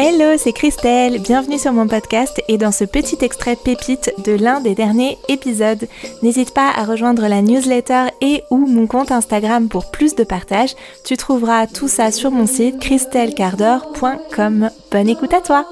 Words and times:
Hello, 0.00 0.36
c'est 0.38 0.52
Christelle, 0.52 1.20
bienvenue 1.20 1.58
sur 1.58 1.72
mon 1.72 1.88
podcast 1.88 2.40
et 2.46 2.56
dans 2.56 2.70
ce 2.70 2.84
petit 2.84 3.18
extrait 3.20 3.56
pépite 3.56 4.12
de 4.24 4.30
l'un 4.30 4.60
des 4.60 4.76
derniers 4.76 5.18
épisodes. 5.28 5.88
N'hésite 6.22 6.54
pas 6.54 6.70
à 6.70 6.84
rejoindre 6.84 7.26
la 7.26 7.42
newsletter 7.42 8.04
et 8.20 8.44
ou 8.50 8.58
mon 8.58 8.86
compte 8.86 9.10
Instagram 9.10 9.68
pour 9.68 9.90
plus 9.90 10.14
de 10.14 10.22
partage. 10.22 10.76
Tu 11.04 11.16
trouveras 11.16 11.66
tout 11.66 11.88
ça 11.88 12.12
sur 12.12 12.30
mon 12.30 12.46
site 12.46 12.78
christellecardor.com. 12.78 14.70
Bonne 14.92 15.08
écoute 15.08 15.34
à 15.34 15.40
toi 15.40 15.66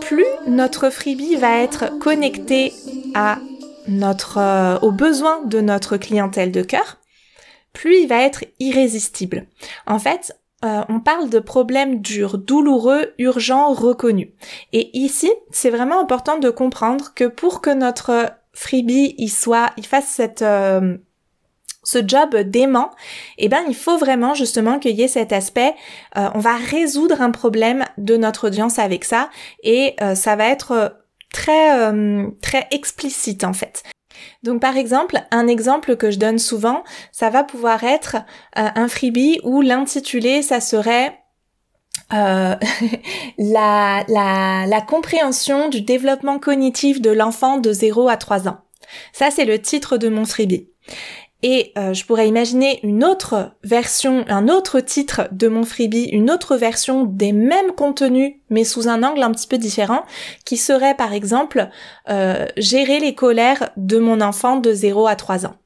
Plus 0.00 0.26
notre 0.48 0.90
freebie 0.90 1.36
va 1.36 1.58
être 1.58 1.96
connecté 2.00 2.72
à 3.14 3.38
notre, 3.86 4.38
euh, 4.38 4.76
aux 4.80 4.90
besoins 4.90 5.42
de 5.44 5.60
notre 5.60 5.96
clientèle 5.96 6.50
de 6.50 6.62
cœur, 6.62 6.96
plus 7.76 8.00
il 8.00 8.08
va 8.08 8.22
être 8.22 8.44
irrésistible. 8.58 9.46
En 9.86 9.98
fait, 9.98 10.34
euh, 10.64 10.82
on 10.88 11.00
parle 11.00 11.28
de 11.28 11.38
problèmes 11.38 12.00
durs, 12.00 12.38
douloureux, 12.38 13.12
urgents, 13.18 13.74
reconnus. 13.74 14.28
Et 14.72 14.96
ici, 14.98 15.30
c'est 15.50 15.68
vraiment 15.68 16.00
important 16.00 16.38
de 16.38 16.48
comprendre 16.48 17.12
que 17.14 17.24
pour 17.24 17.60
que 17.60 17.70
notre 17.70 18.32
freebie 18.54 19.14
il 19.18 19.28
soit, 19.28 19.72
il 19.76 19.86
fasse 19.86 20.06
cette 20.06 20.40
euh, 20.40 20.96
ce 21.84 21.98
job 22.04 22.34
dément, 22.36 22.90
eh 23.38 23.48
ben 23.48 23.62
il 23.68 23.76
faut 23.76 23.98
vraiment 23.98 24.34
justement 24.34 24.80
qu'il 24.80 24.96
y 24.96 25.02
ait 25.02 25.08
cet 25.08 25.32
aspect. 25.32 25.74
Euh, 26.16 26.30
on 26.34 26.40
va 26.40 26.56
résoudre 26.56 27.20
un 27.20 27.30
problème 27.30 27.84
de 27.98 28.16
notre 28.16 28.48
audience 28.48 28.78
avec 28.80 29.04
ça 29.04 29.28
et 29.62 29.94
ça 30.14 30.34
va 30.34 30.48
être 30.48 30.96
très 31.32 31.92
très 32.40 32.66
explicite 32.72 33.44
en 33.44 33.52
fait. 33.52 33.84
Donc 34.42 34.60
par 34.60 34.76
exemple, 34.76 35.20
un 35.30 35.46
exemple 35.46 35.96
que 35.96 36.10
je 36.10 36.18
donne 36.18 36.38
souvent, 36.38 36.84
ça 37.12 37.30
va 37.30 37.44
pouvoir 37.44 37.84
être 37.84 38.16
euh, 38.58 38.68
un 38.74 38.88
freebie 38.88 39.40
où 39.44 39.60
l'intitulé, 39.62 40.42
ça 40.42 40.60
serait 40.60 41.18
euh, 42.12 42.54
la, 43.38 44.04
la, 44.08 44.66
la 44.66 44.80
compréhension 44.80 45.68
du 45.68 45.80
développement 45.80 46.38
cognitif 46.38 47.00
de 47.00 47.10
l'enfant 47.10 47.58
de 47.58 47.72
0 47.72 48.08
à 48.08 48.16
3 48.16 48.48
ans. 48.48 48.58
Ça, 49.12 49.30
c'est 49.30 49.44
le 49.44 49.60
titre 49.60 49.96
de 49.96 50.08
mon 50.08 50.24
freebie. 50.24 50.68
Et 51.42 51.72
euh, 51.76 51.92
je 51.92 52.04
pourrais 52.06 52.28
imaginer 52.28 52.80
une 52.82 53.04
autre 53.04 53.52
version, 53.62 54.24
un 54.28 54.48
autre 54.48 54.80
titre 54.80 55.28
de 55.32 55.48
mon 55.48 55.64
freebie, 55.64 56.08
une 56.12 56.30
autre 56.30 56.56
version 56.56 57.04
des 57.04 57.32
mêmes 57.32 57.72
contenus, 57.72 58.36
mais 58.48 58.64
sous 58.64 58.88
un 58.88 59.02
angle 59.02 59.22
un 59.22 59.30
petit 59.32 59.46
peu 59.46 59.58
différent, 59.58 60.04
qui 60.44 60.56
serait 60.56 60.96
par 60.96 61.12
exemple 61.12 61.68
euh, 62.08 62.46
gérer 62.56 63.00
les 63.00 63.14
colères 63.14 63.70
de 63.76 63.98
mon 63.98 64.20
enfant 64.20 64.56
de 64.56 64.72
0 64.72 65.06
à 65.06 65.14
3 65.14 65.46
ans. 65.46 65.56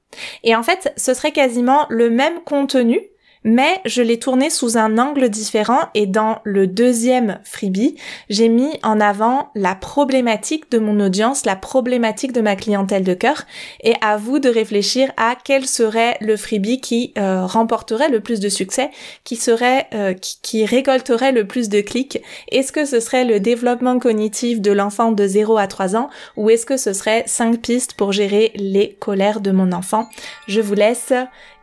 Et 0.43 0.57
en 0.57 0.63
fait, 0.63 0.93
ce 0.97 1.15
serait 1.15 1.33
quasiment 1.33 1.87
le 1.89 2.11
même 2.11 2.41
contenu, 2.45 3.01
mais 3.45 3.81
je 3.85 4.03
l'ai 4.03 4.19
tourné 4.19 4.51
sous 4.51 4.77
un 4.77 4.99
angle 4.99 5.29
différent 5.29 5.89
et 5.95 6.07
dans 6.07 6.41
le 6.45 6.67
deuxième 6.67 7.39
freebie, 7.45 7.97
j'ai 8.29 8.49
mis 8.49 8.79
en 8.83 9.01
avant 9.01 9.51
la 9.55 9.75
problématique 9.75 10.71
de 10.71 10.79
mon 10.79 11.01
audience, 11.01 11.47
la 11.47 11.57
problématique 11.57 12.33
de 12.33 12.41
ma 12.41 12.57
clientèle 12.57 13.05
de 13.05 13.15
cœur 13.15 13.45
et 13.83 13.95
à 14.03 14.17
vous 14.17 14.39
de 14.39 14.49
réfléchir 14.49 15.11
à 15.17 15.37
quel 15.43 15.67
serait 15.67 16.17
le 16.21 16.37
freebie 16.37 16.81
qui 16.81 17.13
euh, 17.19 17.47
remporterait 17.47 18.11
le 18.11 18.21
plus 18.21 18.41
de 18.41 18.49
succès, 18.49 18.91
qui 19.25 19.37
serait 19.37 19.87
euh, 19.95 20.13
qui, 20.13 20.39
qui, 20.43 20.65
récolterait 20.65 21.33
le 21.33 21.47
plus 21.47 21.69
de 21.69 21.81
clics. 21.81 22.23
Est-ce 22.51 22.73
que 22.73 22.85
ce 22.85 23.01
serait 23.01 23.25
le 23.25 23.41
développement 23.41 23.99
cognitif 23.99 24.61
de 24.61 24.73
l'enfant 24.73 25.13
de 25.13 25.27
0 25.27 25.57
à 25.57 25.67
3 25.67 25.97
ans 25.97 26.11
ou 26.37 26.51
est-ce 26.51 26.67
que 26.67 26.77
ce 26.77 26.93
serait 26.93 27.25
5 27.27 27.61
pistes 27.61 27.95
pour 27.95 28.13
gérer 28.13 28.53
les 28.57 28.97
colères 29.01 29.41
de 29.41 29.51
mon 29.51 29.73
enfant? 29.73 30.09
Je 30.47 30.61
vous 30.61 30.75
laisse 30.75 31.13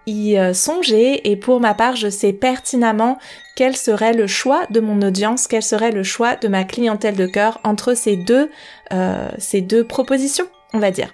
y 0.07 0.37
euh, 0.37 0.53
songer 0.53 1.29
et 1.29 1.35
pour 1.35 1.59
ma 1.59 1.73
part, 1.73 1.95
je 1.95 2.09
sais 2.09 2.33
pertinemment 2.33 3.17
quel 3.55 3.75
serait 3.75 4.13
le 4.13 4.25
choix 4.25 4.65
de 4.69 4.79
mon 4.79 5.01
audience, 5.01 5.47
quel 5.47 5.63
serait 5.63 5.91
le 5.91 6.03
choix 6.03 6.35
de 6.35 6.47
ma 6.47 6.63
clientèle 6.63 7.15
de 7.15 7.27
cœur 7.27 7.59
entre 7.63 7.93
ces 7.93 8.15
deux, 8.15 8.49
euh, 8.93 9.29
ces 9.37 9.61
deux 9.61 9.85
propositions, 9.85 10.47
on 10.73 10.79
va 10.79 10.91
dire. 10.91 11.13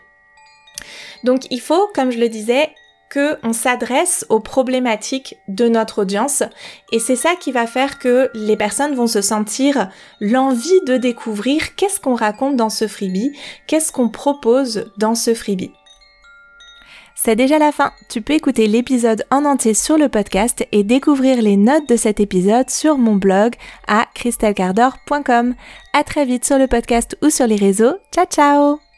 Donc 1.23 1.41
il 1.49 1.61
faut, 1.61 1.89
comme 1.93 2.11
je 2.11 2.19
le 2.19 2.29
disais, 2.29 2.69
que 3.09 3.37
on 3.43 3.53
s'adresse 3.53 4.25
aux 4.29 4.39
problématiques 4.39 5.37
de 5.47 5.67
notre 5.67 6.01
audience 6.01 6.41
et 6.91 6.97
c'est 6.97 7.15
ça 7.15 7.35
qui 7.39 7.51
va 7.51 7.67
faire 7.67 7.99
que 7.99 8.31
les 8.33 8.57
personnes 8.57 8.95
vont 8.95 9.05
se 9.05 9.21
sentir 9.21 9.89
l'envie 10.19 10.81
de 10.87 10.97
découvrir 10.97 11.75
qu'est-ce 11.75 11.99
qu'on 11.99 12.15
raconte 12.15 12.55
dans 12.55 12.71
ce 12.71 12.87
freebie, 12.87 13.37
qu'est-ce 13.67 13.91
qu'on 13.91 14.09
propose 14.09 14.91
dans 14.97 15.13
ce 15.13 15.35
freebie. 15.35 15.71
C'est 17.23 17.37
déjà 17.37 17.57
la 17.57 17.71
fin. 17.71 17.93
Tu 18.09 18.21
peux 18.21 18.33
écouter 18.33 18.67
l'épisode 18.67 19.23
en 19.31 19.45
entier 19.45 19.73
sur 19.73 19.97
le 19.97 20.09
podcast 20.09 20.67
et 20.73 20.83
découvrir 20.83 21.41
les 21.41 21.55
notes 21.55 21.87
de 21.87 21.95
cet 21.95 22.19
épisode 22.19 22.69
sur 22.69 22.97
mon 22.97 23.15
blog 23.15 23.53
à 23.87 24.07
christelcardor.com. 24.13 25.55
À 25.93 26.03
très 26.03 26.25
vite 26.25 26.43
sur 26.43 26.57
le 26.57 26.67
podcast 26.67 27.17
ou 27.21 27.29
sur 27.29 27.47
les 27.47 27.55
réseaux. 27.55 27.95
Ciao 28.11 28.25
ciao 28.25 28.92